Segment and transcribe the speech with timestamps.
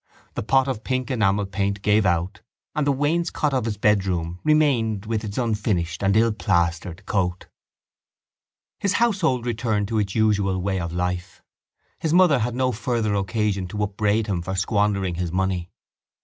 [0.33, 2.41] The pot of pink enamel paint gave out
[2.73, 7.45] and the wainscot of his bedroom remained with its unfinished and illplastered coat.
[8.79, 11.43] His household returned to its usual way of life.
[11.99, 15.69] His mother had no further occasion to upbraid him for squandering his money.